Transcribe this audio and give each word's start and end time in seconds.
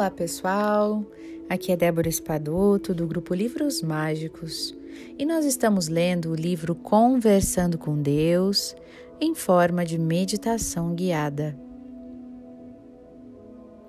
Olá 0.00 0.10
pessoal, 0.10 1.04
aqui 1.46 1.70
é 1.70 1.76
Débora 1.76 2.08
Espadoto 2.08 2.94
do 2.94 3.06
grupo 3.06 3.34
Livros 3.34 3.82
Mágicos 3.82 4.74
e 5.18 5.26
nós 5.26 5.44
estamos 5.44 5.88
lendo 5.88 6.30
o 6.30 6.34
livro 6.34 6.74
Conversando 6.74 7.76
com 7.76 8.00
Deus 8.00 8.74
em 9.20 9.34
forma 9.34 9.84
de 9.84 9.98
meditação 9.98 10.94
guiada. 10.94 11.54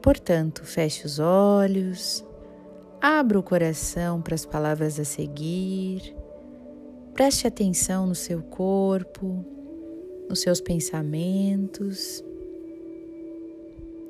Portanto, 0.01 0.65
feche 0.65 1.05
os 1.05 1.17
olhos, 1.17 2.25
abra 2.99 3.39
o 3.39 3.43
coração 3.43 4.21
para 4.21 4.35
as 4.35 4.45
palavras 4.45 4.99
a 4.99 5.05
seguir, 5.05 6.13
preste 7.13 7.47
atenção 7.47 8.05
no 8.05 8.15
seu 8.15 8.41
corpo, 8.41 9.45
nos 10.27 10.41
seus 10.41 10.59
pensamentos 10.59 12.21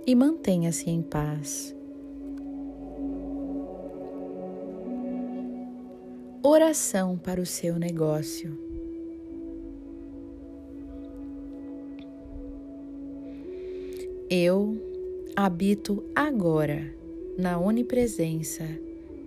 e 0.07 0.15
mantenha-se 0.15 0.89
em 0.89 1.03
paz. 1.03 1.79
Oração 6.43 7.19
para 7.19 7.39
o 7.39 7.45
seu 7.45 7.77
negócio. 7.77 8.57
Eu 14.27 14.75
habito 15.35 16.03
agora 16.15 16.95
na 17.37 17.59
onipresença 17.59 18.63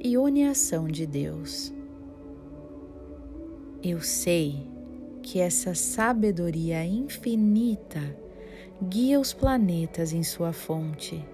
e 0.00 0.18
uniação 0.18 0.88
de 0.88 1.06
Deus. 1.06 1.72
Eu 3.80 4.00
sei 4.00 4.66
que 5.22 5.38
essa 5.38 5.72
sabedoria 5.72 6.84
infinita 6.84 8.00
guia 8.82 9.20
os 9.20 9.32
planetas 9.32 10.12
em 10.12 10.24
sua 10.24 10.52
fonte. 10.52 11.24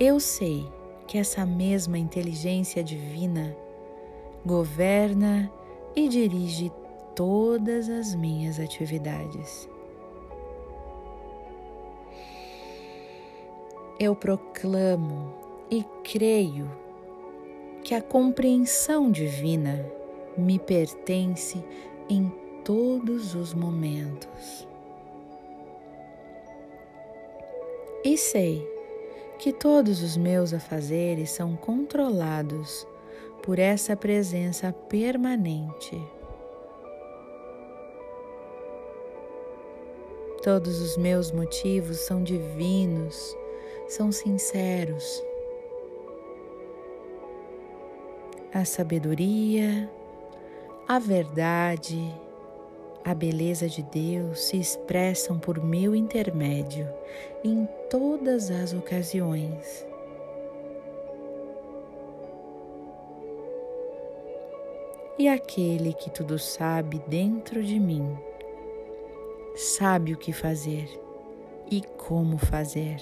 Eu 0.00 0.18
sei 0.18 0.66
que 1.06 1.18
essa 1.18 1.46
mesma 1.46 1.98
inteligência 1.98 2.82
divina 2.82 3.56
governa 4.44 5.50
e 5.94 6.08
dirige 6.08 6.70
todas 7.14 7.88
as 7.88 8.14
minhas 8.14 8.60
atividades. 8.60 9.68
Eu 13.98 14.14
proclamo 14.14 15.32
e 15.70 15.82
creio 16.04 16.70
que 17.82 17.94
a 17.94 18.02
compreensão 18.02 19.10
divina 19.10 19.90
me 20.36 20.58
pertence 20.58 21.64
em 22.08 22.30
todos 22.62 23.34
os 23.34 23.54
momentos. 23.54 24.68
E 28.04 28.18
sei 28.18 28.75
que 29.38 29.52
todos 29.52 30.02
os 30.02 30.16
meus 30.16 30.52
afazeres 30.52 31.30
são 31.30 31.56
controlados 31.56 32.86
por 33.42 33.58
essa 33.58 33.96
presença 33.96 34.72
permanente. 34.72 36.00
Todos 40.42 40.80
os 40.80 40.96
meus 40.96 41.30
motivos 41.32 41.98
são 41.98 42.22
divinos, 42.22 43.36
são 43.88 44.10
sinceros. 44.12 45.22
A 48.52 48.64
sabedoria, 48.64 49.90
a 50.88 50.98
verdade, 50.98 52.14
a 53.06 53.14
beleza 53.14 53.68
de 53.68 53.84
Deus 53.84 54.46
se 54.46 54.56
expressam 54.56 55.38
por 55.38 55.62
meu 55.62 55.94
intermédio 55.94 56.88
em 57.44 57.64
todas 57.88 58.50
as 58.50 58.74
ocasiões. 58.74 59.86
E 65.16 65.28
aquele 65.28 65.92
que 65.92 66.10
tudo 66.10 66.36
sabe 66.36 67.00
dentro 67.06 67.62
de 67.62 67.78
mim, 67.78 68.18
sabe 69.54 70.12
o 70.12 70.18
que 70.18 70.32
fazer 70.32 70.88
e 71.70 71.82
como 71.96 72.36
fazer. 72.36 73.00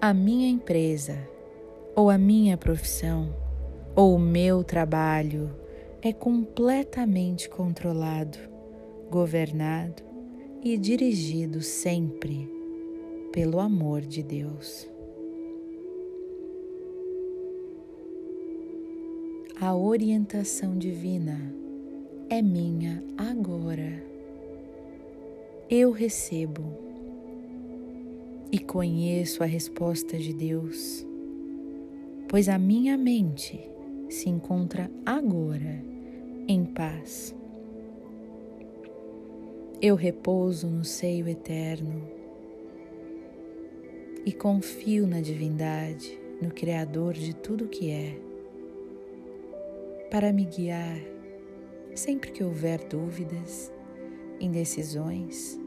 A 0.00 0.12
minha 0.12 0.48
empresa 0.48 1.16
ou 1.94 2.10
a 2.10 2.18
minha 2.18 2.56
profissão 2.56 3.32
ou 3.94 4.16
o 4.16 4.18
meu 4.18 4.64
trabalho 4.64 5.67
é 6.00 6.12
completamente 6.12 7.48
controlado, 7.48 8.38
governado 9.10 10.02
e 10.62 10.76
dirigido 10.76 11.60
sempre 11.60 12.48
pelo 13.32 13.58
amor 13.58 14.02
de 14.02 14.22
Deus. 14.22 14.88
A 19.60 19.74
orientação 19.74 20.78
divina 20.78 21.52
é 22.30 22.40
minha 22.40 23.02
agora. 23.16 24.04
Eu 25.68 25.90
recebo 25.90 26.62
e 28.52 28.58
conheço 28.60 29.42
a 29.42 29.46
resposta 29.46 30.16
de 30.16 30.32
Deus, 30.32 31.04
pois 32.28 32.48
a 32.48 32.56
minha 32.56 32.96
mente 32.96 33.60
se 34.08 34.28
encontra 34.28 34.90
agora 35.04 35.84
em 36.46 36.64
paz. 36.64 37.34
Eu 39.80 39.94
repouso 39.94 40.66
no 40.66 40.84
seio 40.84 41.28
eterno 41.28 42.02
e 44.24 44.32
confio 44.32 45.06
na 45.06 45.20
divindade, 45.20 46.18
no 46.40 46.50
Criador 46.50 47.14
de 47.14 47.34
tudo 47.34 47.68
que 47.68 47.90
é, 47.90 48.18
para 50.10 50.32
me 50.32 50.44
guiar 50.44 50.98
sempre 51.94 52.30
que 52.30 52.42
houver 52.42 52.82
dúvidas, 52.84 53.72
indecisões, 54.40 55.58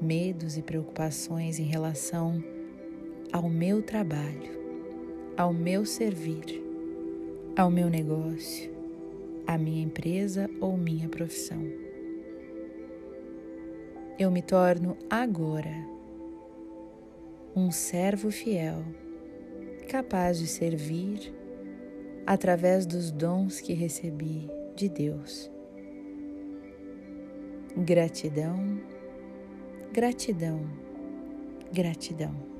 medos 0.00 0.56
e 0.56 0.62
preocupações 0.62 1.58
em 1.58 1.64
relação 1.64 2.42
ao 3.32 3.48
meu 3.48 3.80
trabalho, 3.82 4.52
ao 5.36 5.52
meu 5.52 5.84
servir 5.84 6.64
ao 7.56 7.70
meu 7.70 7.88
negócio, 7.88 8.68
à 9.46 9.56
minha 9.56 9.82
empresa 9.82 10.50
ou 10.60 10.76
minha 10.76 11.08
profissão. 11.08 11.62
Eu 14.18 14.30
me 14.30 14.42
torno 14.42 14.96
agora 15.08 15.86
um 17.54 17.70
servo 17.70 18.32
fiel, 18.32 18.84
capaz 19.88 20.38
de 20.40 20.48
servir 20.48 21.32
através 22.26 22.86
dos 22.86 23.12
dons 23.12 23.60
que 23.60 23.72
recebi 23.72 24.50
de 24.74 24.88
Deus. 24.88 25.48
Gratidão, 27.76 28.80
gratidão, 29.92 30.60
gratidão. 31.72 32.53